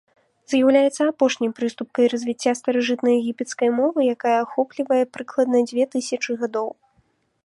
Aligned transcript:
З'яўляецца 0.51 1.01
апошняй 1.11 1.51
прыступкай 1.57 2.05
развіцця 2.13 2.53
старажытнаегіпецкай 2.61 3.69
мовы, 3.81 3.99
якая 4.17 4.35
ахоплівае 4.45 5.03
прыкладна 5.19 5.57
дзве 5.69 5.83
тысячы 5.97 6.31
гадоў. 6.45 6.69